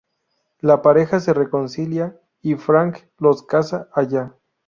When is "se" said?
1.19-1.31